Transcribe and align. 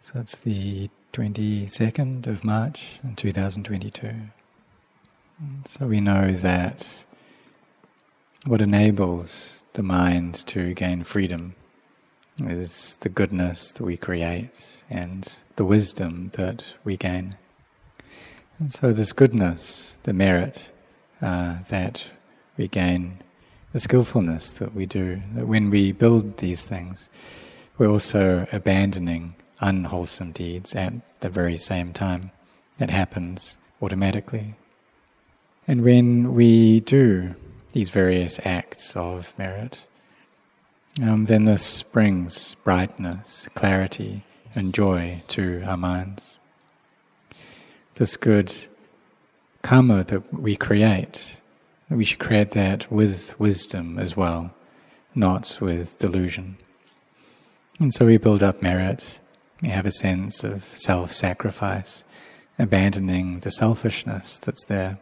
So 0.00 0.20
it's 0.20 0.36
the 0.36 0.90
22nd 1.14 2.26
of 2.26 2.44
March 2.44 2.98
in 3.02 3.16
2022. 3.16 4.12
So 5.64 5.86
we 5.86 6.02
know 6.02 6.30
that 6.30 7.06
what 8.44 8.60
enables 8.60 9.64
the 9.72 9.82
mind 9.82 10.34
to 10.48 10.74
gain 10.74 11.04
freedom 11.04 11.54
is 12.42 12.98
the 12.98 13.08
goodness 13.08 13.72
that 13.72 13.84
we 13.84 13.96
create 13.96 14.84
and 14.90 15.38
the 15.56 15.64
wisdom 15.64 16.30
that 16.34 16.74
we 16.84 16.98
gain. 16.98 17.36
And 18.58 18.70
so, 18.70 18.92
this 18.92 19.14
goodness, 19.14 19.98
the 20.02 20.12
merit 20.12 20.70
uh, 21.22 21.60
that 21.70 22.10
we 22.58 22.68
gain, 22.68 23.20
the 23.72 23.80
skillfulness 23.80 24.52
that 24.52 24.74
we 24.74 24.84
do, 24.84 25.22
that 25.32 25.46
when 25.46 25.70
we 25.70 25.92
build 25.92 26.36
these 26.36 26.66
things, 26.66 27.08
we're 27.76 27.88
also 27.88 28.46
abandoning 28.52 29.34
unwholesome 29.60 30.32
deeds 30.32 30.74
at 30.74 30.94
the 31.20 31.30
very 31.30 31.56
same 31.56 31.92
time. 31.92 32.30
That 32.78 32.90
happens 32.90 33.56
automatically. 33.80 34.54
And 35.66 35.82
when 35.82 36.34
we 36.34 36.80
do 36.80 37.34
these 37.72 37.90
various 37.90 38.44
acts 38.44 38.96
of 38.96 39.36
merit, 39.38 39.86
um, 41.02 41.24
then 41.24 41.44
this 41.44 41.82
brings 41.82 42.54
brightness, 42.56 43.48
clarity, 43.54 44.22
and 44.54 44.74
joy 44.74 45.22
to 45.28 45.62
our 45.64 45.76
minds. 45.76 46.36
This 47.96 48.16
good 48.16 48.52
karma 49.62 50.04
that 50.04 50.32
we 50.32 50.54
create, 50.56 51.40
we 51.88 52.04
should 52.04 52.18
create 52.18 52.52
that 52.52 52.90
with 52.92 53.38
wisdom 53.40 53.98
as 53.98 54.16
well, 54.16 54.52
not 55.14 55.58
with 55.60 55.98
delusion. 55.98 56.56
And 57.80 57.92
so 57.92 58.06
we 58.06 58.18
build 58.18 58.42
up 58.42 58.62
merit, 58.62 59.18
we 59.60 59.68
have 59.68 59.86
a 59.86 59.90
sense 59.90 60.44
of 60.44 60.62
self 60.62 61.10
sacrifice, 61.10 62.04
abandoning 62.58 63.40
the 63.40 63.50
selfishness 63.50 64.38
that's 64.38 64.64
there. 64.66 64.98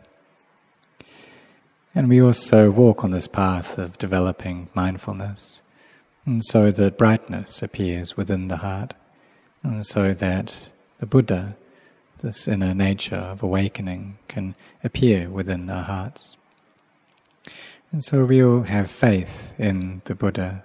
And 1.94 2.08
we 2.08 2.22
also 2.22 2.70
walk 2.70 3.04
on 3.04 3.10
this 3.10 3.28
path 3.28 3.76
of 3.76 3.98
developing 3.98 4.68
mindfulness, 4.72 5.60
and 6.24 6.42
so 6.42 6.70
that 6.70 6.96
brightness 6.96 7.62
appears 7.62 8.16
within 8.16 8.48
the 8.48 8.58
heart, 8.58 8.94
and 9.62 9.84
so 9.84 10.14
that 10.14 10.70
the 10.98 11.06
Buddha, 11.06 11.56
this 12.22 12.48
inner 12.48 12.74
nature 12.74 13.16
of 13.16 13.42
awakening, 13.42 14.16
can 14.28 14.54
appear 14.82 15.28
within 15.28 15.68
our 15.68 15.82
hearts. 15.82 16.38
And 17.90 18.02
so 18.02 18.24
we 18.24 18.42
all 18.42 18.62
have 18.62 18.90
faith 18.90 19.52
in 19.58 20.00
the 20.06 20.14
Buddha. 20.14 20.64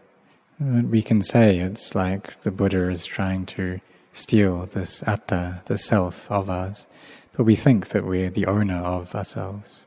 Uh, 0.59 0.81
we 0.81 1.03
can 1.03 1.21
say 1.21 1.59
it's 1.59 1.93
like 1.93 2.41
the 2.41 2.51
Buddha 2.51 2.89
is 2.89 3.05
trying 3.05 3.45
to 3.45 3.79
steal 4.11 4.65
this 4.65 5.07
atta, 5.07 5.61
the 5.67 5.77
self 5.77 6.31
of 6.31 6.49
us, 6.49 6.87
but 7.35 7.43
we 7.43 7.55
think 7.55 7.89
that 7.89 8.03
we're 8.03 8.31
the 8.31 8.47
owner 8.47 8.77
of 8.77 9.13
ourselves. 9.13 9.85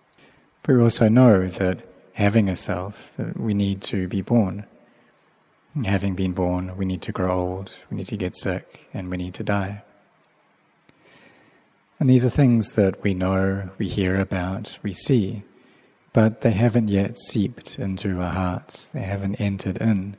But 0.62 0.76
we 0.76 0.82
also 0.82 1.08
know 1.08 1.48
that 1.48 1.80
having 2.14 2.48
a 2.48 2.54
self, 2.54 3.16
that 3.16 3.36
we 3.36 3.52
need 3.52 3.82
to 3.82 4.06
be 4.06 4.22
born. 4.22 4.64
Having 5.84 6.14
been 6.14 6.32
born, 6.32 6.76
we 6.76 6.84
need 6.84 7.02
to 7.02 7.12
grow 7.12 7.32
old, 7.32 7.74
we 7.90 7.96
need 7.96 8.08
to 8.08 8.16
get 8.16 8.36
sick, 8.36 8.86
and 8.94 9.10
we 9.10 9.16
need 9.16 9.34
to 9.34 9.42
die. 9.42 9.82
And 11.98 12.08
these 12.08 12.24
are 12.24 12.30
things 12.30 12.72
that 12.72 13.02
we 13.02 13.12
know, 13.12 13.70
we 13.76 13.88
hear 13.88 14.20
about, 14.20 14.78
we 14.84 14.92
see, 14.92 15.42
but 16.12 16.42
they 16.42 16.52
haven't 16.52 16.88
yet 16.88 17.18
seeped 17.18 17.78
into 17.78 18.20
our 18.20 18.32
hearts, 18.32 18.88
they 18.88 19.02
haven't 19.02 19.40
entered 19.40 19.78
in, 19.78 20.16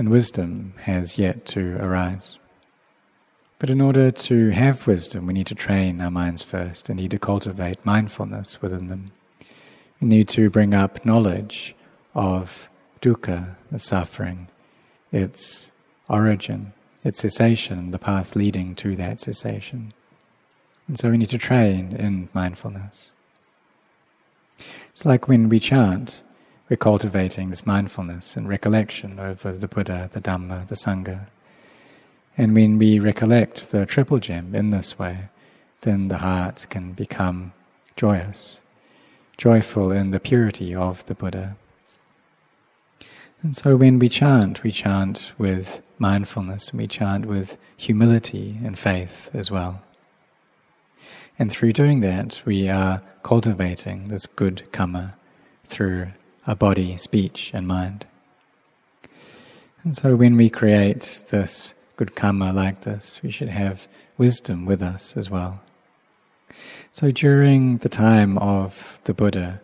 and 0.00 0.08
wisdom 0.08 0.72
has 0.84 1.18
yet 1.18 1.44
to 1.44 1.76
arise. 1.76 2.38
But 3.58 3.68
in 3.68 3.82
order 3.82 4.10
to 4.10 4.48
have 4.48 4.86
wisdom, 4.86 5.26
we 5.26 5.34
need 5.34 5.48
to 5.48 5.54
train 5.54 6.00
our 6.00 6.10
minds 6.10 6.42
first 6.42 6.88
and 6.88 6.98
need 6.98 7.10
to 7.10 7.18
cultivate 7.18 7.84
mindfulness 7.84 8.62
within 8.62 8.86
them. 8.86 9.12
We 10.00 10.08
need 10.08 10.26
to 10.28 10.48
bring 10.48 10.72
up 10.72 11.04
knowledge 11.04 11.74
of 12.14 12.70
dukkha, 13.02 13.56
the 13.70 13.78
suffering, 13.78 14.48
its 15.12 15.70
origin, 16.08 16.72
its 17.04 17.18
cessation, 17.18 17.90
the 17.90 17.98
path 17.98 18.34
leading 18.34 18.74
to 18.76 18.96
that 18.96 19.20
cessation. 19.20 19.92
And 20.88 20.98
so 20.98 21.10
we 21.10 21.18
need 21.18 21.28
to 21.28 21.36
train 21.36 21.94
in 21.94 22.30
mindfulness. 22.32 23.12
It's 24.88 25.04
like 25.04 25.28
when 25.28 25.50
we 25.50 25.60
chant, 25.60 26.22
we're 26.70 26.76
cultivating 26.76 27.50
this 27.50 27.66
mindfulness 27.66 28.36
and 28.36 28.48
recollection 28.48 29.18
over 29.18 29.52
the 29.52 29.68
Buddha, 29.68 30.08
the 30.12 30.20
Dhamma, 30.20 30.68
the 30.68 30.76
Sangha. 30.76 31.26
And 32.38 32.54
when 32.54 32.78
we 32.78 33.00
recollect 33.00 33.72
the 33.72 33.84
triple 33.84 34.20
gem 34.20 34.54
in 34.54 34.70
this 34.70 34.98
way, 34.98 35.28
then 35.80 36.08
the 36.08 36.18
heart 36.18 36.66
can 36.70 36.92
become 36.92 37.52
joyous 37.96 38.60
joyful 39.40 39.90
in 39.90 40.10
the 40.10 40.20
purity 40.20 40.74
of 40.74 41.02
the 41.06 41.14
Buddha. 41.14 41.56
And 43.42 43.56
so 43.56 43.74
when 43.74 43.98
we 43.98 44.10
chant, 44.10 44.62
we 44.62 44.70
chant 44.70 45.32
with 45.38 45.82
mindfulness, 45.98 46.68
and 46.68 46.78
we 46.78 46.86
chant 46.86 47.24
with 47.24 47.56
humility 47.74 48.58
and 48.62 48.78
faith 48.78 49.30
as 49.34 49.50
well. 49.50 49.80
And 51.38 51.50
through 51.50 51.72
doing 51.72 52.00
that, 52.00 52.42
we 52.44 52.68
are 52.68 53.00
cultivating 53.22 54.08
this 54.08 54.26
good 54.26 54.70
karma 54.72 55.14
through 55.64 56.08
our 56.46 56.56
body, 56.56 56.96
speech, 56.96 57.50
and 57.54 57.66
mind. 57.66 58.06
And 59.82 59.96
so 59.96 60.16
when 60.16 60.36
we 60.36 60.50
create 60.50 61.22
this 61.30 61.74
good 61.96 62.14
karma 62.14 62.52
like 62.52 62.82
this, 62.82 63.20
we 63.22 63.30
should 63.30 63.48
have 63.48 63.88
wisdom 64.18 64.66
with 64.66 64.82
us 64.82 65.16
as 65.16 65.30
well. 65.30 65.62
So 66.92 67.10
during 67.10 67.78
the 67.78 67.88
time 67.88 68.36
of 68.38 69.00
the 69.04 69.14
Buddha, 69.14 69.60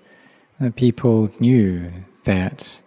the 0.60 0.70
people 0.70 1.30
knew 1.38 1.90
that 2.24 2.80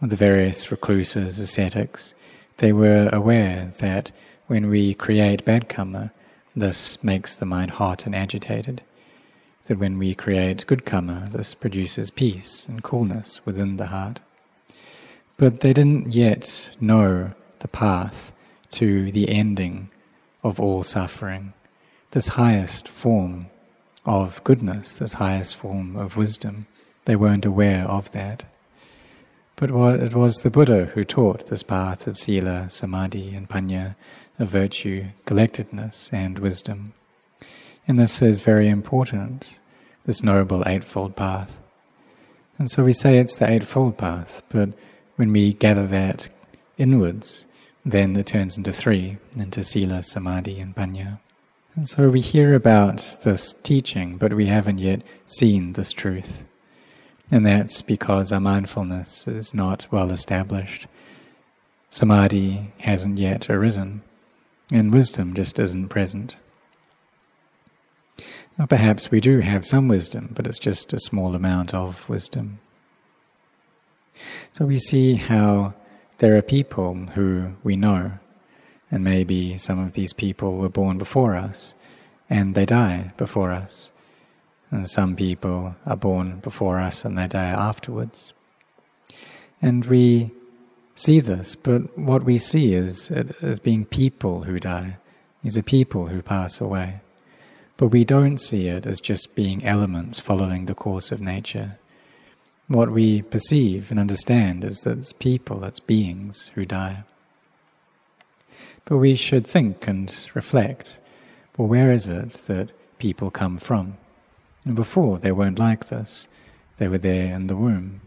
the 0.00 0.16
various 0.16 0.70
recluses, 0.70 1.38
ascetics, 1.38 2.14
they 2.58 2.72
were 2.72 3.08
aware 3.12 3.72
that 3.78 4.10
when 4.46 4.68
we 4.68 4.94
create 4.94 5.44
bad 5.44 5.68
karma, 5.68 6.12
this 6.56 7.02
makes 7.02 7.34
the 7.34 7.46
mind 7.46 7.72
hot 7.72 8.06
and 8.06 8.14
agitated. 8.14 8.82
That 9.66 9.78
when 9.78 9.98
we 9.98 10.14
create 10.14 10.66
good 10.66 10.84
karma, 10.84 11.28
this 11.32 11.54
produces 11.54 12.10
peace 12.10 12.66
and 12.68 12.82
coolness 12.82 13.44
within 13.46 13.76
the 13.76 13.86
heart. 13.86 14.20
But 15.36 15.60
they 15.60 15.72
didn't 15.72 16.12
yet 16.12 16.76
know 16.80 17.32
the 17.60 17.68
path 17.68 18.30
to 18.72 19.10
the 19.10 19.28
ending 19.30 19.88
of 20.42 20.60
all 20.60 20.82
suffering, 20.82 21.54
this 22.10 22.28
highest 22.28 22.88
form 22.88 23.46
of 24.04 24.44
goodness, 24.44 24.92
this 24.92 25.14
highest 25.14 25.56
form 25.56 25.96
of 25.96 26.16
wisdom. 26.16 26.66
They 27.06 27.16
weren't 27.16 27.46
aware 27.46 27.86
of 27.88 28.12
that. 28.12 28.44
But 29.56 29.70
it 29.70 30.14
was 30.14 30.42
the 30.42 30.50
Buddha 30.50 30.86
who 30.86 31.04
taught 31.04 31.46
this 31.46 31.62
path 31.62 32.06
of 32.06 32.18
sila, 32.18 32.68
samadhi, 32.70 33.34
and 33.34 33.48
panya, 33.48 33.94
of 34.38 34.48
virtue, 34.48 35.06
collectedness, 35.26 36.10
and 36.12 36.38
wisdom. 36.38 36.92
And 37.86 37.98
this 37.98 38.22
is 38.22 38.40
very 38.40 38.68
important, 38.68 39.58
this 40.06 40.22
noble 40.22 40.62
eightfold 40.66 41.16
path. 41.16 41.58
And 42.56 42.70
so 42.70 42.84
we 42.84 42.92
say 42.92 43.18
it's 43.18 43.36
the 43.36 43.50
eightfold 43.50 43.98
path, 43.98 44.42
but 44.48 44.70
when 45.16 45.32
we 45.32 45.52
gather 45.52 45.86
that 45.88 46.28
inwards, 46.78 47.46
then 47.84 48.16
it 48.16 48.26
turns 48.26 48.56
into 48.56 48.72
three, 48.72 49.18
into 49.36 49.64
sila, 49.64 50.02
samadhi, 50.02 50.60
and 50.60 50.74
panya. 50.74 51.18
And 51.74 51.88
so 51.88 52.08
we 52.08 52.20
hear 52.20 52.54
about 52.54 53.18
this 53.24 53.52
teaching, 53.52 54.16
but 54.16 54.32
we 54.32 54.46
haven't 54.46 54.78
yet 54.78 55.02
seen 55.26 55.72
this 55.72 55.92
truth. 55.92 56.44
And 57.30 57.44
that's 57.44 57.82
because 57.82 58.32
our 58.32 58.40
mindfulness 58.40 59.26
is 59.26 59.52
not 59.52 59.86
well 59.90 60.10
established. 60.10 60.86
Samadhi 61.90 62.72
hasn't 62.80 63.18
yet 63.18 63.50
arisen, 63.50 64.02
and 64.72 64.92
wisdom 64.92 65.34
just 65.34 65.58
isn't 65.58 65.88
present. 65.88 66.36
Now, 68.58 68.66
perhaps 68.66 69.10
we 69.10 69.20
do 69.20 69.40
have 69.40 69.64
some 69.64 69.88
wisdom, 69.88 70.30
but 70.34 70.46
it's 70.46 70.60
just 70.60 70.92
a 70.92 71.00
small 71.00 71.34
amount 71.34 71.74
of 71.74 72.08
wisdom. 72.08 72.60
So 74.52 74.64
we 74.64 74.78
see 74.78 75.16
how 75.16 75.74
there 76.18 76.36
are 76.36 76.42
people 76.42 76.94
who 76.94 77.54
we 77.64 77.74
know 77.74 78.12
and 78.90 79.02
maybe 79.02 79.58
some 79.58 79.80
of 79.80 79.94
these 79.94 80.12
people 80.12 80.56
were 80.56 80.68
born 80.68 80.98
before 80.98 81.34
us 81.34 81.74
and 82.30 82.54
they 82.54 82.64
die 82.64 83.12
before 83.16 83.50
us. 83.50 83.90
And 84.70 84.88
some 84.88 85.16
people 85.16 85.74
are 85.84 85.96
born 85.96 86.38
before 86.38 86.78
us 86.78 87.04
and 87.04 87.18
they 87.18 87.26
die 87.26 87.46
afterwards. 87.48 88.32
And 89.60 89.84
we 89.86 90.30
see 90.94 91.18
this, 91.18 91.56
but 91.56 91.98
what 91.98 92.22
we 92.22 92.38
see 92.38 92.72
is 92.72 93.10
as 93.10 93.58
being 93.58 93.84
people 93.84 94.44
who 94.44 94.60
die. 94.60 94.98
These 95.42 95.58
are 95.58 95.62
people 95.62 96.06
who 96.06 96.22
pass 96.22 96.60
away. 96.60 97.00
But 97.76 97.88
we 97.88 98.04
don't 98.04 98.38
see 98.38 98.68
it 98.68 98.86
as 98.86 99.00
just 99.00 99.34
being 99.34 99.64
elements 99.64 100.20
following 100.20 100.66
the 100.66 100.74
course 100.74 101.10
of 101.10 101.20
nature. 101.20 101.78
What 102.68 102.90
we 102.90 103.22
perceive 103.22 103.90
and 103.90 104.00
understand 104.00 104.64
is 104.64 104.80
that 104.80 104.98
it's 104.98 105.12
people, 105.12 105.64
it's 105.64 105.80
beings 105.80 106.50
who 106.54 106.64
die. 106.64 107.04
But 108.84 108.98
we 108.98 109.16
should 109.16 109.46
think 109.46 109.88
and 109.88 110.30
reflect 110.34 111.00
well, 111.56 111.68
where 111.68 111.92
is 111.92 112.08
it 112.08 112.32
that 112.48 112.72
people 112.98 113.30
come 113.30 113.58
from? 113.58 113.96
And 114.64 114.74
before, 114.74 115.18
they 115.18 115.30
weren't 115.30 115.58
like 115.58 115.86
this, 115.86 116.26
they 116.78 116.88
were 116.88 116.98
there 116.98 117.32
in 117.34 117.46
the 117.46 117.56
womb. 117.56 118.00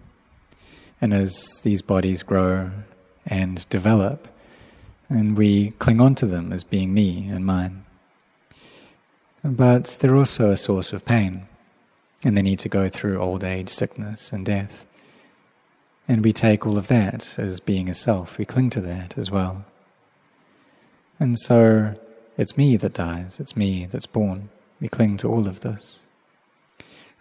And 1.00 1.14
as 1.14 1.62
these 1.64 1.82
bodies 1.82 2.24
grow 2.24 2.72
and 3.26 3.68
develop, 3.70 4.28
and 5.08 5.38
we 5.38 5.72
cling 5.72 6.02
on 6.02 6.16
to 6.16 6.26
them 6.26 6.52
as 6.52 6.66
being 6.66 6.94
me 6.94 7.30
and 7.30 7.46
mine. 7.46 7.86
But 9.50 9.98
they're 10.02 10.18
also 10.18 10.52
a 10.52 10.58
source 10.58 10.92
of 10.92 11.06
pain, 11.06 11.48
and 12.22 12.36
they 12.36 12.42
need 12.42 12.60
to 12.60 12.70
go 12.70 12.90
through 12.90 13.22
old 13.22 13.46
age, 13.46 13.70
sickness, 13.70 14.34
and 14.34 14.46
death. 14.46 14.86
And 16.06 16.22
we 16.22 16.34
take 16.34 16.68
all 16.68 16.78
of 16.78 16.90
that 16.90 17.40
as 17.40 17.62
being 17.62 17.88
a 17.88 17.94
self, 17.94 18.38
we 18.38 18.44
cling 18.44 18.70
to 18.72 18.82
that 18.82 19.18
as 19.18 19.32
well. 19.32 19.64
And 21.18 21.40
so 21.40 21.96
it's 22.38 22.58
me 22.58 22.76
that 22.76 22.94
dies, 22.94 23.40
it's 23.40 23.56
me 23.56 23.86
that's 23.86 24.06
born. 24.06 24.50
We 24.82 24.90
cling 24.90 25.16
to 25.18 25.30
all 25.30 25.48
of 25.48 25.62
this. 25.62 26.02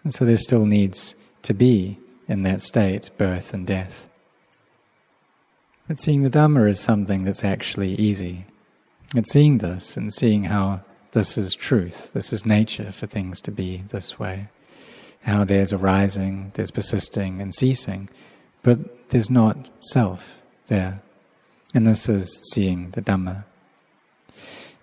And 0.03 0.13
so 0.13 0.25
there 0.25 0.37
still 0.37 0.65
needs 0.65 1.15
to 1.43 1.53
be 1.53 1.97
in 2.27 2.41
that 2.41 2.61
state 2.61 3.09
birth 3.17 3.53
and 3.53 3.65
death. 3.65 4.07
But 5.87 6.01
seeing 6.01 6.23
the 6.23 6.29
Dhamma 6.29 6.67
is 6.67 6.81
something 6.81 7.23
that's 7.23 7.45
actually 7.45 7.91
easy. 7.91 8.43
It's 9.15 9.31
seeing 9.31 9.59
this 9.59 9.95
and 9.95 10.11
seeing 10.11 10.43
how 10.45 10.81
this 11.17 11.35
is 11.35 11.55
truth, 11.55 12.13
this 12.13 12.31
is 12.31 12.45
nature 12.45 12.91
for 12.91 13.07
things 13.07 13.41
to 13.41 13.49
be 13.49 13.77
this 13.77 14.19
way. 14.19 14.49
How 15.23 15.45
there's 15.45 15.73
arising, 15.73 16.51
there's 16.53 16.69
persisting 16.69 17.41
and 17.41 17.55
ceasing, 17.55 18.07
but 18.61 19.09
there's 19.09 19.31
not 19.31 19.71
self 19.79 20.39
there. 20.67 21.01
And 21.73 21.87
this 21.87 22.07
is 22.07 22.39
seeing 22.53 22.91
the 22.91 23.01
Dhamma. 23.01 23.45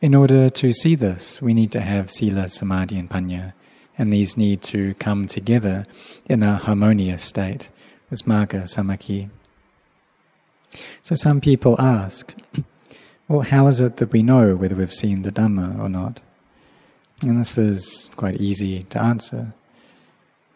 In 0.03 0.13
order 0.13 0.51
to 0.51 0.73
see 0.73 0.97
this, 0.97 1.41
we 1.41 1.55
need 1.55 1.71
to 1.71 1.81
have 1.81 2.11
Sila, 2.11 2.49
Samadhi, 2.49 2.99
and 2.99 3.09
Panya, 3.09 3.53
and 3.97 4.13
these 4.13 4.37
need 4.37 4.61
to 4.63 4.95
come 4.95 5.29
together 5.29 5.87
in 6.27 6.43
a 6.43 6.57
harmonious 6.57 7.23
state, 7.23 7.71
as 8.11 8.23
Magga 8.23 8.65
Samangi. 8.65 9.29
So 11.01 11.15
some 11.15 11.41
people 11.41 11.81
ask, 11.81 12.35
well, 13.29 13.43
how 13.43 13.69
is 13.69 13.79
it 13.79 13.99
that 13.99 14.11
we 14.11 14.25
know 14.25 14.57
whether 14.57 14.75
we've 14.75 14.93
seen 14.93 15.23
the 15.23 15.31
Dhamma 15.31 15.79
or 15.79 15.89
not? 15.89 16.19
And 17.23 17.41
this 17.41 17.57
is 17.57 18.11
quite 18.17 18.37
easy 18.37 18.83
to 18.85 19.03
answer. 19.03 19.55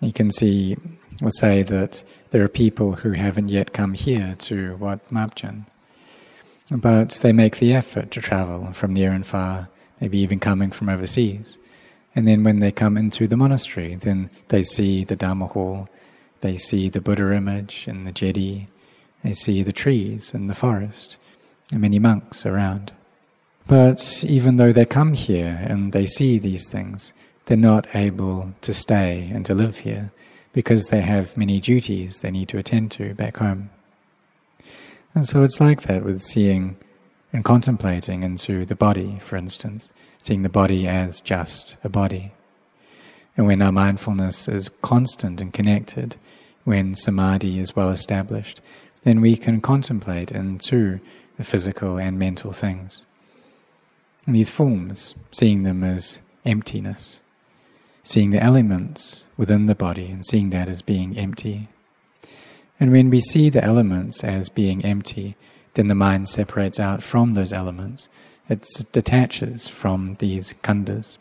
You 0.00 0.12
can 0.12 0.30
see 0.30 0.76
or 1.22 1.30
say 1.30 1.62
that 1.62 2.04
there 2.30 2.42
are 2.44 2.48
people 2.48 2.96
who 2.96 3.12
haven't 3.12 3.48
yet 3.48 3.72
come 3.72 3.94
here 3.94 4.36
to 4.40 4.76
Wat 4.76 5.00
Marp 5.10 5.34
Jan, 5.34 5.66
but 6.70 7.10
they 7.22 7.32
make 7.32 7.56
the 7.56 7.74
effort 7.74 8.10
to 8.12 8.20
travel 8.20 8.72
from 8.72 8.92
near 8.92 9.12
and 9.12 9.26
far, 9.26 9.68
maybe 10.00 10.18
even 10.18 10.38
coming 10.38 10.70
from 10.70 10.88
overseas. 10.88 11.58
And 12.14 12.26
then 12.28 12.44
when 12.44 12.60
they 12.60 12.72
come 12.72 12.96
into 12.96 13.26
the 13.26 13.36
monastery, 13.36 13.94
then 13.94 14.30
they 14.48 14.62
see 14.62 15.04
the 15.04 15.16
Dhamma 15.16 15.50
hall, 15.50 15.88
they 16.40 16.56
see 16.56 16.88
the 16.88 17.00
Buddha 17.00 17.34
image 17.34 17.86
and 17.88 18.06
the 18.06 18.12
chedi, 18.12 18.66
they 19.24 19.32
see 19.32 19.62
the 19.62 19.72
trees 19.72 20.34
and 20.34 20.48
the 20.48 20.54
forest, 20.54 21.16
and 21.72 21.80
many 21.80 21.98
monks 21.98 22.46
around. 22.46 22.92
But 23.68 24.24
even 24.26 24.56
though 24.56 24.72
they 24.72 24.86
come 24.86 25.12
here 25.12 25.62
and 25.62 25.92
they 25.92 26.06
see 26.06 26.38
these 26.38 26.70
things, 26.70 27.12
they're 27.44 27.56
not 27.56 27.94
able 27.94 28.54
to 28.62 28.72
stay 28.72 29.30
and 29.30 29.44
to 29.44 29.54
live 29.54 29.78
here 29.80 30.10
because 30.54 30.88
they 30.88 31.02
have 31.02 31.36
many 31.36 31.60
duties 31.60 32.20
they 32.20 32.30
need 32.30 32.48
to 32.48 32.56
attend 32.56 32.90
to 32.92 33.12
back 33.12 33.36
home. 33.36 33.68
And 35.14 35.28
so 35.28 35.42
it's 35.42 35.60
like 35.60 35.82
that 35.82 36.02
with 36.02 36.22
seeing 36.22 36.78
and 37.30 37.44
contemplating 37.44 38.22
into 38.22 38.64
the 38.64 38.74
body, 38.74 39.18
for 39.20 39.36
instance, 39.36 39.92
seeing 40.16 40.44
the 40.44 40.48
body 40.48 40.88
as 40.88 41.20
just 41.20 41.76
a 41.84 41.90
body. 41.90 42.32
And 43.36 43.46
when 43.46 43.60
our 43.60 43.70
mindfulness 43.70 44.48
is 44.48 44.70
constant 44.70 45.42
and 45.42 45.52
connected, 45.52 46.16
when 46.64 46.94
samadhi 46.94 47.58
is 47.58 47.76
well 47.76 47.90
established, 47.90 48.62
then 49.02 49.20
we 49.20 49.36
can 49.36 49.60
contemplate 49.60 50.32
into 50.32 51.00
the 51.36 51.44
physical 51.44 51.98
and 51.98 52.18
mental 52.18 52.52
things. 52.52 53.04
And 54.28 54.36
these 54.36 54.50
forms, 54.50 55.14
seeing 55.32 55.62
them 55.62 55.82
as 55.82 56.20
emptiness, 56.44 57.20
seeing 58.02 58.28
the 58.28 58.42
elements 58.42 59.26
within 59.38 59.64
the 59.64 59.74
body 59.74 60.10
and 60.10 60.22
seeing 60.22 60.50
that 60.50 60.68
as 60.68 60.82
being 60.82 61.16
empty. 61.16 61.68
And 62.78 62.92
when 62.92 63.08
we 63.08 63.22
see 63.22 63.48
the 63.48 63.64
elements 63.64 64.22
as 64.22 64.50
being 64.50 64.84
empty, 64.84 65.34
then 65.72 65.86
the 65.86 65.94
mind 65.94 66.28
separates 66.28 66.78
out 66.78 67.02
from 67.02 67.32
those 67.32 67.54
elements. 67.54 68.10
It 68.50 68.68
detaches 68.92 69.66
from 69.66 70.16
these 70.16 70.52
khandhas. 70.62 71.16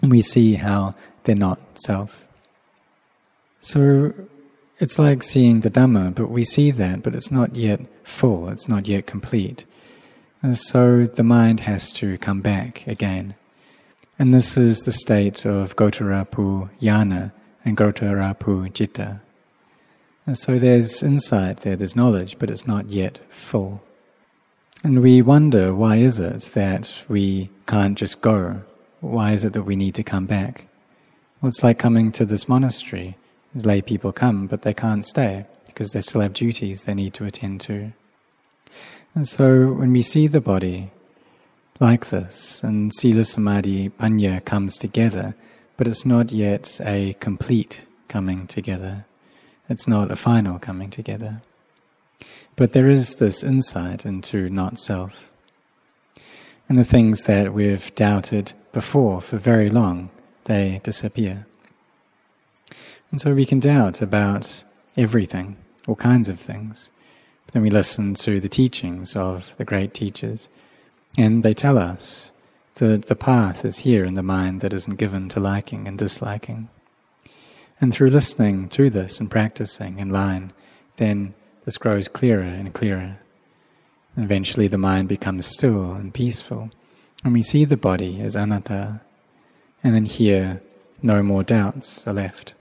And 0.00 0.10
we 0.10 0.22
see 0.22 0.54
how 0.54 0.94
they're 1.24 1.36
not 1.36 1.60
self. 1.78 2.26
So 3.60 4.14
it's 4.78 4.98
like 4.98 5.22
seeing 5.22 5.60
the 5.60 5.70
Dhamma, 5.70 6.14
but 6.14 6.30
we 6.30 6.42
see 6.42 6.70
that, 6.70 7.02
but 7.02 7.14
it's 7.14 7.30
not 7.30 7.54
yet 7.54 7.80
full, 8.02 8.48
it's 8.48 8.66
not 8.66 8.88
yet 8.88 9.06
complete. 9.06 9.66
And 10.42 10.56
so 10.56 11.06
the 11.06 11.24
mind 11.24 11.60
has 11.60 11.92
to 11.92 12.18
come 12.18 12.40
back 12.40 12.86
again. 12.86 13.34
And 14.18 14.32
this 14.32 14.56
is 14.56 14.84
the 14.84 14.92
state 14.92 15.44
of 15.44 15.76
Gotrabhu 15.76 16.70
Yana 16.80 17.32
and 17.64 17.76
Gotrabhu 17.76 18.70
Jitta. 18.72 19.20
And 20.24 20.36
so 20.36 20.58
there's 20.58 21.02
insight 21.02 21.58
there, 21.58 21.76
there's 21.76 21.96
knowledge, 21.96 22.38
but 22.38 22.50
it's 22.50 22.66
not 22.66 22.86
yet 22.86 23.18
full. 23.28 23.82
And 24.82 25.02
we 25.02 25.22
wonder 25.22 25.74
why 25.74 25.96
is 25.96 26.18
it 26.18 26.42
that 26.54 27.02
we 27.08 27.50
can't 27.66 27.96
just 27.96 28.20
go? 28.20 28.62
Why 29.00 29.32
is 29.32 29.44
it 29.44 29.52
that 29.52 29.64
we 29.64 29.76
need 29.76 29.94
to 29.96 30.02
come 30.02 30.26
back? 30.26 30.66
Well, 31.40 31.48
it's 31.48 31.62
like 31.62 31.78
coming 31.78 32.12
to 32.12 32.24
this 32.24 32.48
monastery 32.48 33.16
lay 33.54 33.80
people 33.80 34.12
come, 34.12 34.46
but 34.46 34.62
they 34.62 34.74
can't 34.74 35.04
stay 35.04 35.46
because 35.66 35.92
they 35.92 36.00
still 36.00 36.20
have 36.20 36.34
duties 36.34 36.84
they 36.84 36.94
need 36.94 37.14
to 37.14 37.24
attend 37.24 37.60
to. 37.62 37.92
And 39.16 39.26
so 39.26 39.72
when 39.72 39.92
we 39.92 40.02
see 40.02 40.26
the 40.26 40.42
body 40.42 40.90
like 41.80 42.08
this, 42.10 42.62
and 42.62 42.92
Sila 42.92 43.24
Samadhi 43.24 43.88
Panya 43.88 44.44
comes 44.44 44.76
together, 44.76 45.34
but 45.78 45.88
it's 45.88 46.04
not 46.04 46.32
yet 46.32 46.78
a 46.84 47.14
complete 47.18 47.86
coming 48.08 48.46
together. 48.46 49.06
It's 49.70 49.88
not 49.88 50.10
a 50.10 50.16
final 50.16 50.58
coming 50.58 50.90
together. 50.90 51.40
But 52.56 52.74
there 52.74 52.88
is 52.88 53.14
this 53.14 53.42
insight 53.42 54.04
into 54.04 54.50
not 54.50 54.78
self. 54.78 55.30
And 56.68 56.76
the 56.76 56.84
things 56.84 57.24
that 57.24 57.54
we've 57.54 57.94
doubted 57.94 58.52
before 58.70 59.22
for 59.22 59.38
very 59.38 59.70
long, 59.70 60.10
they 60.44 60.82
disappear. 60.82 61.46
And 63.10 63.18
so 63.18 63.32
we 63.34 63.46
can 63.46 63.60
doubt 63.60 64.02
about 64.02 64.62
everything, 64.94 65.56
all 65.86 65.96
kinds 65.96 66.28
of 66.28 66.38
things. 66.38 66.90
Then 67.56 67.62
we 67.62 67.70
listen 67.70 68.12
to 68.16 68.38
the 68.38 68.50
teachings 68.50 69.16
of 69.16 69.56
the 69.56 69.64
great 69.64 69.94
teachers, 69.94 70.50
and 71.16 71.42
they 71.42 71.54
tell 71.54 71.78
us 71.78 72.30
that 72.74 73.06
the 73.06 73.16
path 73.16 73.64
is 73.64 73.78
here 73.78 74.04
in 74.04 74.12
the 74.12 74.22
mind 74.22 74.60
that 74.60 74.74
isn't 74.74 74.98
given 74.98 75.30
to 75.30 75.40
liking 75.40 75.88
and 75.88 75.96
disliking. 75.96 76.68
And 77.80 77.94
through 77.94 78.10
listening 78.10 78.68
to 78.68 78.90
this 78.90 79.18
and 79.18 79.30
practicing 79.30 79.98
in 79.98 80.10
line, 80.10 80.50
then 80.96 81.32
this 81.64 81.78
grows 81.78 82.08
clearer 82.08 82.42
and 82.42 82.74
clearer. 82.74 83.20
And 84.14 84.24
eventually 84.26 84.68
the 84.68 84.76
mind 84.76 85.08
becomes 85.08 85.46
still 85.46 85.94
and 85.94 86.12
peaceful, 86.12 86.70
and 87.24 87.32
we 87.32 87.40
see 87.40 87.64
the 87.64 87.78
body 87.78 88.20
as 88.20 88.36
anatta, 88.36 89.00
and 89.82 89.94
then 89.94 90.04
here 90.04 90.60
no 91.02 91.22
more 91.22 91.42
doubts 91.42 92.06
are 92.06 92.12
left. 92.12 92.52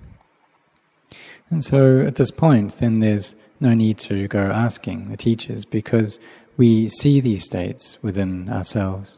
And 1.49 1.65
so 1.65 1.99
at 1.99 2.15
this 2.15 2.31
point, 2.31 2.77
then 2.77 3.01
there's 3.01 3.35
no 3.59 3.73
need 3.73 3.97
to 3.99 4.27
go 4.27 4.51
asking 4.51 5.09
the 5.09 5.17
teachers 5.17 5.65
because 5.65 6.19
we 6.57 6.89
see 6.89 7.19
these 7.19 7.43
states 7.43 8.01
within 8.01 8.49
ourselves. 8.49 9.17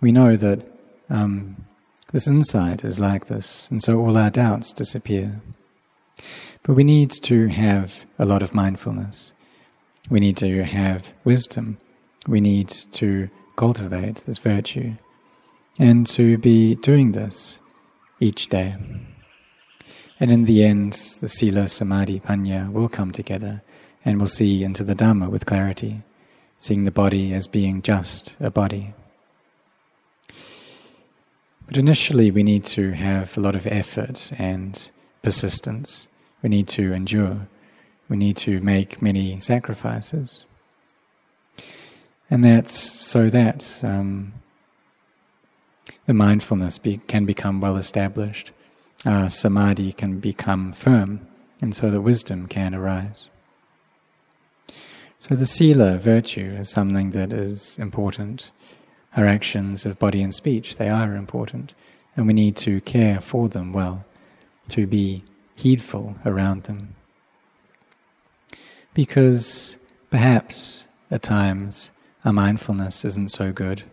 We 0.00 0.12
know 0.12 0.36
that 0.36 0.64
um, 1.10 1.64
this 2.12 2.28
insight 2.28 2.84
is 2.84 3.00
like 3.00 3.26
this, 3.26 3.70
and 3.70 3.82
so 3.82 3.98
all 3.98 4.16
our 4.16 4.30
doubts 4.30 4.72
disappear. 4.72 5.40
But 6.62 6.74
we 6.74 6.84
need 6.84 7.10
to 7.22 7.48
have 7.48 8.04
a 8.18 8.26
lot 8.26 8.42
of 8.42 8.54
mindfulness. 8.54 9.32
We 10.10 10.20
need 10.20 10.36
to 10.38 10.64
have 10.64 11.12
wisdom. 11.24 11.78
We 12.26 12.40
need 12.40 12.68
to 12.92 13.30
cultivate 13.56 14.16
this 14.18 14.38
virtue 14.38 14.94
and 15.78 16.06
to 16.06 16.38
be 16.38 16.74
doing 16.74 17.12
this 17.12 17.60
each 18.20 18.48
day. 18.48 18.76
And 20.20 20.32
in 20.32 20.44
the 20.44 20.64
end, 20.64 20.92
the 21.20 21.28
Sila, 21.28 21.68
Samadhi, 21.68 22.20
Panya 22.20 22.70
will 22.72 22.88
come 22.88 23.12
together 23.12 23.62
and 24.04 24.18
we'll 24.18 24.26
see 24.26 24.64
into 24.64 24.82
the 24.82 24.94
Dhamma 24.94 25.30
with 25.30 25.46
clarity, 25.46 26.02
seeing 26.58 26.84
the 26.84 26.90
body 26.90 27.32
as 27.32 27.46
being 27.46 27.82
just 27.82 28.36
a 28.40 28.50
body. 28.50 28.94
But 31.66 31.76
initially, 31.76 32.30
we 32.30 32.42
need 32.42 32.64
to 32.64 32.92
have 32.92 33.36
a 33.36 33.40
lot 33.40 33.54
of 33.54 33.66
effort 33.66 34.32
and 34.38 34.90
persistence. 35.22 36.08
We 36.42 36.48
need 36.48 36.66
to 36.68 36.92
endure. 36.94 37.46
We 38.08 38.16
need 38.16 38.38
to 38.38 38.60
make 38.60 39.02
many 39.02 39.38
sacrifices. 39.40 40.46
And 42.30 42.44
that's 42.44 42.72
so 42.72 43.28
that 43.28 43.80
um, 43.82 44.32
the 46.06 46.14
mindfulness 46.14 46.78
be, 46.78 46.98
can 47.06 47.26
become 47.26 47.60
well 47.60 47.76
established, 47.76 48.50
uh, 49.06 49.28
samadhi 49.28 49.92
can 49.92 50.20
become 50.20 50.72
firm, 50.72 51.26
and 51.60 51.74
so 51.74 51.90
the 51.90 52.00
wisdom 52.00 52.46
can 52.46 52.74
arise. 52.74 53.28
So 55.18 55.34
the 55.34 55.46
sila 55.46 55.98
virtue 55.98 56.56
is 56.58 56.70
something 56.70 57.10
that 57.10 57.32
is 57.32 57.78
important. 57.78 58.50
Our 59.16 59.26
actions 59.26 59.84
of 59.84 59.98
body 59.98 60.22
and 60.22 60.34
speech, 60.34 60.76
they 60.76 60.88
are 60.88 61.14
important, 61.14 61.74
and 62.16 62.26
we 62.26 62.32
need 62.32 62.56
to 62.58 62.80
care 62.80 63.20
for 63.20 63.48
them 63.48 63.72
well, 63.72 64.04
to 64.68 64.86
be 64.86 65.24
heedful 65.56 66.16
around 66.24 66.64
them. 66.64 66.94
Because 68.94 69.76
perhaps 70.10 70.86
at 71.10 71.22
times 71.22 71.90
our 72.24 72.32
mindfulness 72.32 73.04
isn't 73.04 73.30
so 73.30 73.52
good 73.52 73.84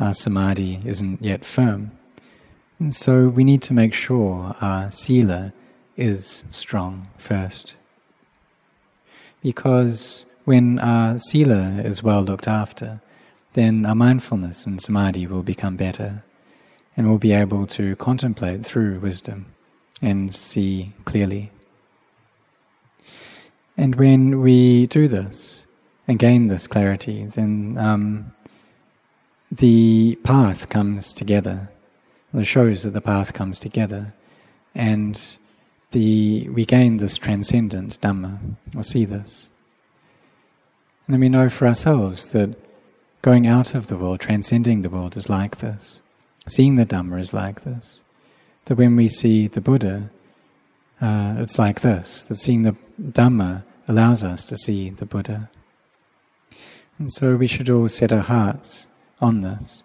our 0.00 0.14
samadhi 0.14 0.80
isn't 0.86 1.22
yet 1.22 1.44
firm. 1.44 1.92
And 2.80 2.94
so 2.94 3.28
we 3.28 3.44
need 3.44 3.60
to 3.62 3.74
make 3.74 3.92
sure 3.92 4.56
our 4.62 4.90
sila 4.90 5.52
is 5.98 6.44
strong 6.50 7.08
first. 7.18 7.74
Because 9.42 10.24
when 10.46 10.78
our 10.78 11.18
sila 11.18 11.82
is 11.84 12.02
well 12.02 12.22
looked 12.22 12.48
after, 12.48 13.00
then 13.52 13.84
our 13.84 13.94
mindfulness 13.94 14.64
and 14.64 14.80
samadhi 14.80 15.26
will 15.26 15.42
become 15.42 15.76
better, 15.76 16.24
and 16.96 17.06
we'll 17.06 17.18
be 17.18 17.32
able 17.32 17.66
to 17.66 17.96
contemplate 17.96 18.64
through 18.64 18.98
wisdom 19.00 19.46
and 20.00 20.34
see 20.34 20.92
clearly. 21.04 21.50
And 23.76 23.96
when 23.96 24.40
we 24.40 24.86
do 24.86 25.06
this 25.06 25.66
and 26.08 26.18
gain 26.18 26.46
this 26.46 26.66
clarity, 26.66 27.24
then 27.24 27.76
um, 27.78 28.32
the 29.52 30.18
path 30.24 30.70
comes 30.70 31.12
together. 31.12 31.68
The 32.32 32.44
shows 32.44 32.84
that 32.84 32.90
the 32.90 33.00
path 33.00 33.32
comes 33.32 33.58
together, 33.58 34.14
and 34.74 35.38
the 35.90 36.48
we 36.48 36.64
gain 36.64 36.98
this 36.98 37.18
transcendent 37.18 38.00
Dhamma, 38.00 38.56
or 38.76 38.82
see 38.82 39.04
this. 39.04 39.48
And 41.06 41.14
then 41.14 41.20
we 41.20 41.28
know 41.28 41.48
for 41.48 41.66
ourselves 41.66 42.30
that 42.30 42.56
going 43.22 43.46
out 43.46 43.74
of 43.74 43.88
the 43.88 43.96
world, 43.96 44.20
transcending 44.20 44.82
the 44.82 44.90
world, 44.90 45.16
is 45.16 45.28
like 45.28 45.58
this. 45.58 46.02
Seeing 46.46 46.76
the 46.76 46.86
Dhamma 46.86 47.18
is 47.20 47.34
like 47.34 47.62
this. 47.62 48.02
That 48.66 48.78
when 48.78 48.94
we 48.94 49.08
see 49.08 49.48
the 49.48 49.60
Buddha, 49.60 50.10
uh, 51.00 51.34
it's 51.38 51.58
like 51.58 51.80
this. 51.80 52.24
That 52.24 52.36
seeing 52.36 52.62
the 52.62 52.76
Dhamma 53.00 53.64
allows 53.88 54.22
us 54.22 54.44
to 54.44 54.56
see 54.56 54.90
the 54.90 55.06
Buddha. 55.06 55.50
And 56.98 57.10
so 57.10 57.36
we 57.36 57.46
should 57.46 57.68
all 57.68 57.88
set 57.88 58.12
our 58.12 58.20
hearts 58.20 58.86
on 59.20 59.40
this, 59.40 59.82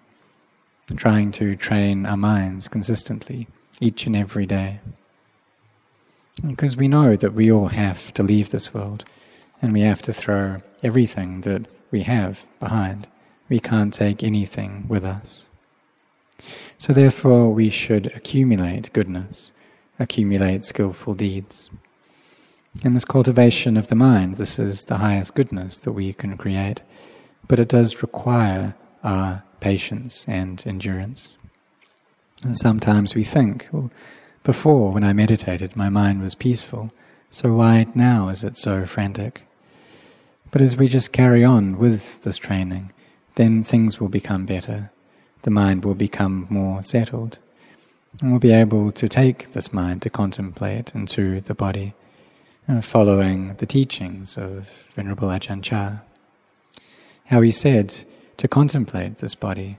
trying 0.93 1.31
to 1.31 1.55
train 1.55 2.05
our 2.05 2.17
minds 2.17 2.67
consistently 2.67 3.47
each 3.79 4.05
and 4.05 4.15
every 4.15 4.45
day. 4.45 4.79
Because 6.45 6.77
we 6.77 6.87
know 6.87 7.15
that 7.15 7.33
we 7.33 7.51
all 7.51 7.67
have 7.67 8.13
to 8.13 8.23
leave 8.23 8.51
this 8.51 8.73
world 8.73 9.05
and 9.61 9.73
we 9.73 9.81
have 9.81 10.01
to 10.03 10.13
throw 10.13 10.61
everything 10.83 11.41
that 11.41 11.65
we 11.91 12.01
have 12.01 12.45
behind. 12.59 13.07
We 13.49 13.59
can't 13.59 13.93
take 13.93 14.21
anything 14.21 14.85
with 14.87 15.03
us. 15.03 15.45
So, 16.77 16.93
therefore, 16.93 17.51
we 17.51 17.69
should 17.69 18.07
accumulate 18.07 18.91
goodness, 18.93 19.51
accumulate 19.97 20.65
skillful 20.65 21.15
deeds. 21.15 21.69
In 22.83 22.93
this 22.93 23.05
cultivation 23.05 23.77
of 23.77 23.87
the 23.87 23.95
mind, 23.95 24.35
this 24.35 24.59
is 24.59 24.83
the 24.83 24.97
highest 24.97 25.33
goodness 25.33 25.79
that 25.79 25.93
we 25.93 26.11
can 26.11 26.37
create, 26.37 26.81
but 27.47 27.59
it 27.59 27.69
does 27.69 28.01
require 28.01 28.75
are 29.03 29.43
patience 29.65 30.25
and 30.27 30.63
endurance. 30.67 31.35
And 32.43 32.55
sometimes 32.55 33.15
we 33.15 33.23
think, 33.23 33.67
well, 33.71 33.89
before 34.43 34.91
when 34.91 35.03
I 35.03 35.11
meditated, 35.11 35.75
my 35.75 35.89
mind 35.89 36.21
was 36.21 36.35
peaceful, 36.35 36.91
so 37.31 37.51
why 37.55 37.87
now 37.95 38.29
is 38.29 38.43
it 38.43 38.57
so 38.57 38.85
frantic? 38.85 39.41
But 40.51 40.61
as 40.61 40.77
we 40.77 40.87
just 40.87 41.11
carry 41.11 41.43
on 41.43 41.79
with 41.79 42.21
this 42.21 42.37
training, 42.37 42.91
then 43.39 43.63
things 43.63 43.99
will 43.99 44.07
become 44.19 44.45
better. 44.45 44.91
The 45.41 45.49
mind 45.49 45.83
will 45.83 45.95
become 45.95 46.45
more 46.47 46.83
settled. 46.83 47.39
And 48.21 48.29
we'll 48.29 48.39
be 48.39 48.61
able 48.63 48.91
to 48.91 49.09
take 49.09 49.53
this 49.53 49.73
mind 49.73 50.03
to 50.03 50.11
contemplate 50.11 50.93
into 50.93 51.41
the 51.41 51.55
body, 51.55 51.95
uh, 52.69 52.81
following 52.81 53.55
the 53.55 53.65
teachings 53.65 54.37
of 54.37 54.91
Venerable 54.93 55.29
Ajahn 55.29 55.63
Chah. 55.63 56.01
How 57.31 57.41
he 57.41 57.51
said, 57.51 58.05
to 58.37 58.47
contemplate 58.47 59.17
this 59.17 59.35
body. 59.35 59.77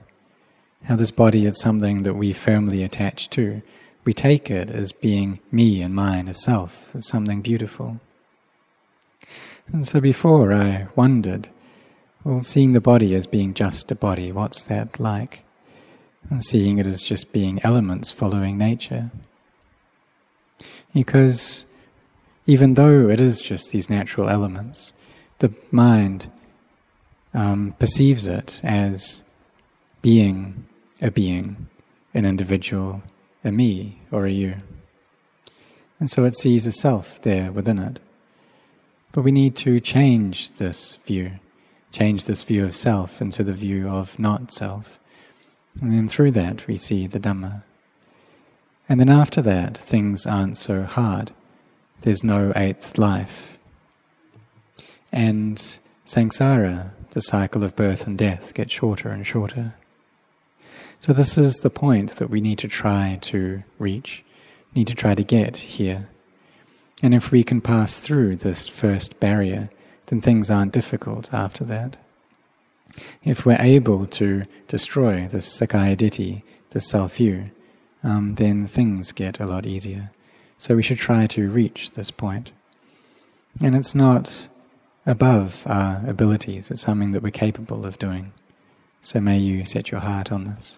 How 0.85 0.95
this 0.95 1.11
body 1.11 1.45
is 1.45 1.59
something 1.59 2.03
that 2.03 2.13
we 2.13 2.33
firmly 2.33 2.83
attach 2.83 3.29
to. 3.31 3.61
We 4.05 4.13
take 4.13 4.49
it 4.49 4.69
as 4.69 4.91
being 4.91 5.39
me 5.51 5.81
and 5.81 5.93
mine 5.93 6.27
as 6.27 6.43
self, 6.43 6.95
as 6.95 7.07
something 7.07 7.41
beautiful. 7.41 7.99
And 9.71 9.87
so 9.87 9.99
before 9.99 10.53
I 10.53 10.87
wondered, 10.95 11.49
well, 12.23 12.43
seeing 12.43 12.73
the 12.73 12.81
body 12.81 13.13
as 13.15 13.27
being 13.27 13.53
just 13.53 13.91
a 13.91 13.95
body, 13.95 14.31
what's 14.31 14.63
that 14.63 14.99
like? 14.99 15.43
And 16.29 16.43
seeing 16.43 16.77
it 16.77 16.85
as 16.85 17.03
just 17.03 17.33
being 17.33 17.59
elements 17.63 18.11
following 18.11 18.57
nature. 18.57 19.11
Because 20.93 21.65
even 22.45 22.75
though 22.75 23.09
it 23.09 23.19
is 23.19 23.41
just 23.41 23.71
these 23.71 23.89
natural 23.89 24.29
elements, 24.29 24.93
the 25.39 25.53
mind 25.71 26.29
um, 27.37 27.75
perceives 27.77 28.25
it 28.25 28.59
as 28.63 29.23
being 30.01 30.65
a 31.03 31.11
being, 31.11 31.67
an 32.13 32.25
individual, 32.25 33.03
a 33.43 33.51
me 33.51 33.99
or 34.11 34.25
a 34.25 34.31
you. 34.31 34.55
And 35.99 36.09
so 36.09 36.25
it 36.25 36.35
sees 36.35 36.65
a 36.65 36.71
self 36.71 37.21
there 37.21 37.51
within 37.51 37.77
it. 37.77 37.99
But 39.11 39.21
we 39.21 39.31
need 39.31 39.55
to 39.57 39.79
change 39.79 40.53
this 40.53 40.95
view, 41.05 41.33
change 41.91 42.25
this 42.25 42.41
view 42.41 42.65
of 42.65 42.75
self 42.75 43.21
into 43.21 43.43
the 43.43 43.53
view 43.53 43.87
of 43.87 44.17
not 44.17 44.51
self. 44.51 44.99
And 45.79 45.93
then 45.93 46.07
through 46.07 46.31
that 46.31 46.65
we 46.65 46.75
see 46.75 47.05
the 47.05 47.19
Dhamma. 47.19 47.61
And 48.89 48.99
then 48.99 49.09
after 49.09 49.43
that, 49.43 49.77
things 49.77 50.25
aren't 50.25 50.57
so 50.57 50.83
hard. 50.83 51.31
There's 52.01 52.23
no 52.23 52.51
eighth 52.55 52.97
life. 52.97 53.51
And 55.11 55.79
samsara, 56.07 56.91
the 57.11 57.21
cycle 57.21 57.63
of 57.63 57.75
birth 57.75 58.07
and 58.07 58.17
death 58.17 58.53
gets 58.53 58.73
shorter 58.73 59.09
and 59.09 59.27
shorter. 59.27 59.75
So, 60.99 61.13
this 61.13 61.37
is 61.37 61.57
the 61.57 61.69
point 61.69 62.11
that 62.11 62.29
we 62.29 62.41
need 62.41 62.57
to 62.59 62.67
try 62.67 63.19
to 63.23 63.63
reach, 63.77 64.23
need 64.73 64.87
to 64.87 64.95
try 64.95 65.13
to 65.13 65.23
get 65.23 65.57
here. 65.57 66.09
And 67.03 67.13
if 67.13 67.29
we 67.29 67.43
can 67.43 67.61
pass 67.61 67.99
through 67.99 68.37
this 68.37 68.67
first 68.67 69.19
barrier, 69.19 69.69
then 70.07 70.21
things 70.21 70.49
aren't 70.49 70.73
difficult 70.73 71.31
after 71.33 71.63
that. 71.65 71.97
If 73.23 73.45
we're 73.45 73.61
able 73.61 74.07
to 74.07 74.45
destroy 74.67 75.27
this 75.27 75.59
Sakkaya 75.59 75.95
Ditthi, 75.95 76.41
the 76.71 76.79
self 76.79 77.17
view, 77.17 77.51
um, 78.03 78.35
then 78.35 78.65
things 78.65 79.11
get 79.11 79.39
a 79.39 79.45
lot 79.45 79.65
easier. 79.65 80.11
So 80.57 80.75
we 80.75 80.83
should 80.83 80.97
try 80.97 81.27
to 81.27 81.49
reach 81.49 81.91
this 81.91 82.09
point. 82.09 82.51
And 83.61 83.75
it's 83.75 83.93
not 83.93 84.47
above 85.07 85.63
our 85.65 86.03
abilities. 86.07 86.69
It's 86.69 86.81
something 86.81 87.13
that 87.13 87.23
we're 87.23 87.31
capable 87.31 87.85
of 87.85 87.97
doing. 87.97 88.33
So 89.01 89.19
may 89.19 89.37
you 89.39 89.65
set 89.65 89.89
your 89.89 90.01
heart 90.01 90.31
on 90.31 90.43
this. 90.43 90.77